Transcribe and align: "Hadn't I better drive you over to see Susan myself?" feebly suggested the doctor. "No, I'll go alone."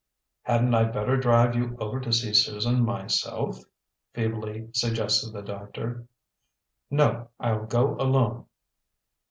"Hadn't 0.41 0.73
I 0.73 0.85
better 0.85 1.15
drive 1.15 1.53
you 1.55 1.77
over 1.79 1.99
to 1.99 2.11
see 2.11 2.33
Susan 2.33 2.81
myself?" 2.83 3.59
feebly 4.15 4.67
suggested 4.73 5.31
the 5.31 5.43
doctor. 5.43 6.07
"No, 6.89 7.29
I'll 7.39 7.67
go 7.67 7.93
alone." 7.97 8.45